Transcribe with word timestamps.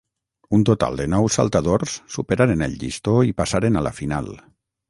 Un 0.57 0.63
total 0.69 0.95
de 1.01 1.05
nou 1.15 1.29
saltadors 1.35 1.95
superaren 2.15 2.67
el 2.69 2.75
llistó 2.85 3.15
i 3.31 3.39
passaren 3.43 3.79
a 3.83 3.89
la 3.91 3.97
final. 4.03 4.35